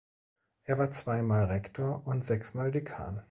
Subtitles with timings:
[0.63, 3.19] Er war zweimal Rektor und sechsmal Dekan.